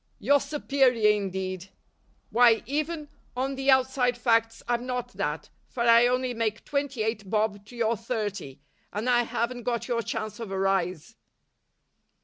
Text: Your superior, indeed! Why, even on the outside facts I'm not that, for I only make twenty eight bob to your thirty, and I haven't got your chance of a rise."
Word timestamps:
Your 0.17 0.39
superior, 0.39 1.11
indeed! 1.11 1.69
Why, 2.31 2.63
even 2.65 3.07
on 3.37 3.53
the 3.53 3.69
outside 3.69 4.17
facts 4.17 4.63
I'm 4.67 4.87
not 4.87 5.09
that, 5.13 5.51
for 5.67 5.83
I 5.83 6.07
only 6.07 6.33
make 6.33 6.65
twenty 6.65 7.03
eight 7.03 7.29
bob 7.29 7.67
to 7.67 7.75
your 7.75 7.95
thirty, 7.95 8.61
and 8.91 9.07
I 9.07 9.21
haven't 9.21 9.61
got 9.61 9.87
your 9.87 10.01
chance 10.01 10.39
of 10.39 10.49
a 10.51 10.57
rise." 10.57 11.17